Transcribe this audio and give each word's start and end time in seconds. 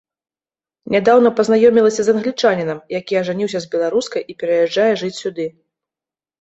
Нядаўна 0.95 1.31
пазнаёмілася 1.39 2.01
з 2.07 2.15
англічанінам, 2.17 2.79
які 2.99 3.13
ажаніўся 3.21 3.59
з 3.67 3.71
беларускай 3.77 4.21
і 4.33 4.39
пераязджае 4.43 4.91
жыць 5.05 5.15
сюды. 5.23 5.45